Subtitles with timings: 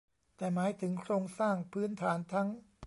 [0.37, 2.47] แต่หมายถึงโครงสร้างพื้นฐานทั้ง